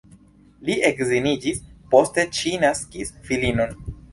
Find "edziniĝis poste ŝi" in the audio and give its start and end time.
0.87-2.57